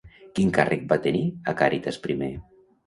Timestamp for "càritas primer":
1.63-2.33